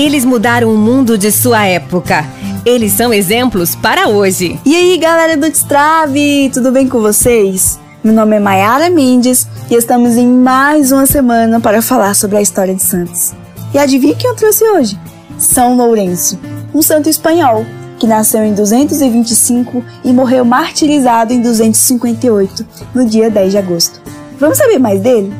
[0.00, 2.26] Eles mudaram o mundo de sua época.
[2.64, 4.58] Eles são exemplos para hoje.
[4.64, 7.78] E aí, galera do Destrave, tudo bem com vocês?
[8.02, 12.40] Meu nome é Mayara Mendes e estamos em mais uma semana para falar sobre a
[12.40, 13.34] história de santos.
[13.74, 14.98] E adivinha quem eu trouxe hoje?
[15.36, 16.40] São Lourenço,
[16.74, 17.66] um santo espanhol
[17.98, 24.00] que nasceu em 225 e morreu martirizado em 258, no dia 10 de agosto.
[24.38, 25.30] Vamos saber mais dele?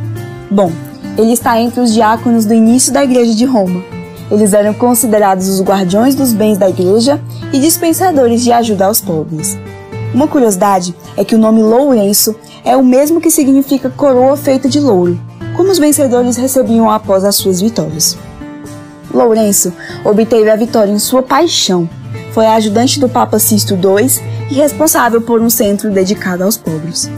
[0.51, 0.71] Bom,
[1.17, 4.00] ele está entre os diáconos do início da Igreja de Roma.
[4.31, 7.21] Eles eram considerados os guardiões dos bens da igreja
[7.53, 9.59] e dispensadores de ajuda aos pobres.
[10.15, 14.79] Uma curiosidade é que o nome Lourenço é o mesmo que significa coroa feita de
[14.79, 15.21] louro,
[15.57, 18.17] como os vencedores recebiam após as suas vitórias.
[19.13, 19.73] Lourenço
[20.05, 21.89] obteve a vitória em sua paixão.
[22.33, 24.09] Foi ajudante do Papa Sisto II
[24.51, 27.11] e responsável por um centro dedicado aos pobres.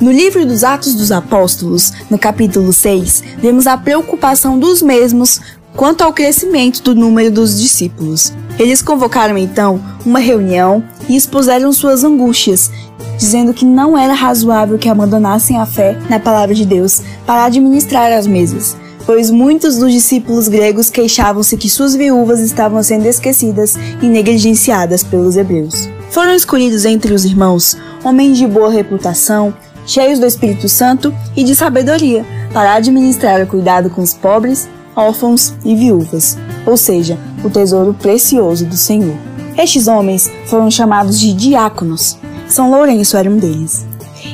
[0.00, 5.40] No livro dos Atos dos Apóstolos, no capítulo 6, vemos a preocupação dos mesmos
[5.76, 8.32] quanto ao crescimento do número dos discípulos.
[8.58, 12.70] Eles convocaram então uma reunião e expuseram suas angústias,
[13.18, 18.12] dizendo que não era razoável que abandonassem a fé na palavra de Deus para administrar
[18.12, 24.06] as mesas, pois muitos dos discípulos gregos queixavam-se que suas viúvas estavam sendo esquecidas e
[24.06, 25.88] negligenciadas pelos hebreus.
[26.10, 29.54] Foram escolhidos entre os irmãos homens de boa reputação,
[29.86, 35.54] cheios do Espírito Santo e de sabedoria, para administrar o cuidado com os pobres, órfãos
[35.64, 39.16] e viúvas, ou seja, o tesouro precioso do Senhor.
[39.56, 42.18] Estes homens foram chamados de diáconos.
[42.48, 43.86] São Lourenço era um deles.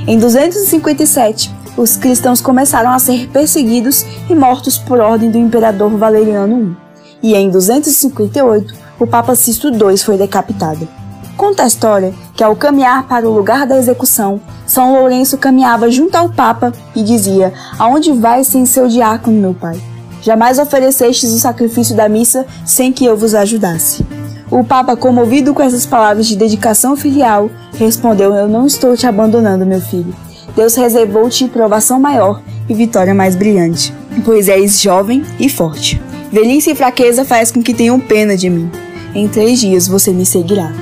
[0.07, 6.77] Em 257, os cristãos começaram a ser perseguidos e mortos por ordem do imperador Valeriano
[7.23, 7.31] I.
[7.31, 10.89] E em 258, o Papa Sisto II foi decapitado.
[11.37, 16.15] Conta a história que, ao caminhar para o lugar da execução, São Lourenço caminhava junto
[16.15, 19.81] ao Papa e dizia: Aonde vai sem seu diácono, meu pai?
[20.23, 24.05] Jamais oferecestes o sacrifício da missa sem que eu vos ajudasse.
[24.51, 29.65] O Papa, comovido com essas palavras de dedicação filial, respondeu: Eu não estou te abandonando,
[29.65, 30.15] meu filho.
[30.57, 33.95] Deus reservou-te provação maior e vitória mais brilhante,
[34.25, 36.01] pois és jovem e forte.
[36.33, 38.71] Velhice e fraqueza faz com que tenham pena de mim.
[39.15, 40.73] Em três dias você me seguirá.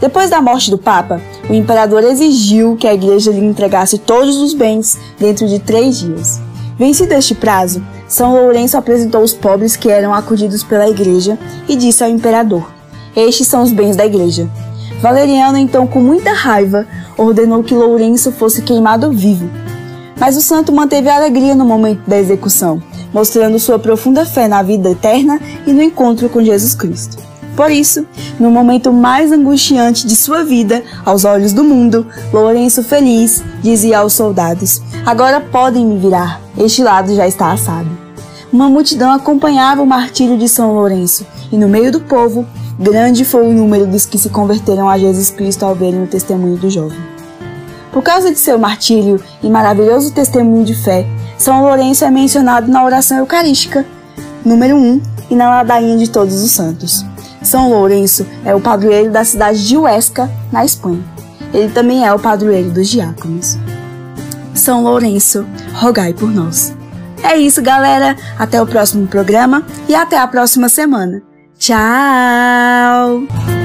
[0.00, 4.52] Depois da morte do Papa, o imperador exigiu que a igreja lhe entregasse todos os
[4.52, 6.40] bens dentro de três dias.
[6.76, 7.82] Vencido este prazo,
[8.14, 11.36] São Lourenço apresentou os pobres que eram acudidos pela igreja
[11.68, 12.70] e disse ao imperador:
[13.16, 14.48] Estes são os bens da igreja.
[15.00, 16.86] Valeriano, então, com muita raiva,
[17.18, 19.50] ordenou que Lourenço fosse queimado vivo.
[20.16, 22.80] Mas o santo manteve a alegria no momento da execução,
[23.12, 27.16] mostrando sua profunda fé na vida eterna e no encontro com Jesus Cristo.
[27.56, 28.06] Por isso,
[28.38, 34.12] no momento mais angustiante de sua vida, aos olhos do mundo, Lourenço feliz dizia aos
[34.12, 38.03] soldados: Agora podem me virar, este lado já está assado.
[38.54, 42.46] Uma multidão acompanhava o martírio de São Lourenço, e no meio do povo,
[42.78, 46.56] grande foi o número dos que se converteram a Jesus Cristo ao verem o testemunho
[46.56, 46.96] do jovem.
[47.92, 51.04] Por causa de seu martírio e maravilhoso testemunho de fé,
[51.36, 53.84] São Lourenço é mencionado na oração eucarística,
[54.44, 57.04] número 1, e na ladainha de todos os santos.
[57.42, 61.02] São Lourenço é o padroeiro da cidade de Huesca, na Espanha.
[61.52, 63.58] Ele também é o padroeiro dos diáconos.
[64.54, 65.44] São Lourenço,
[65.74, 66.72] rogai por nós.
[67.24, 68.16] É isso, galera.
[68.38, 71.22] Até o próximo programa e até a próxima semana.
[71.58, 73.63] Tchau!